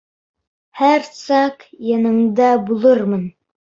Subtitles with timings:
[0.79, 1.63] Һәр саҡ
[1.93, 3.33] яныңда булырмын.